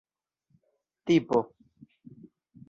tipo 1.05 1.39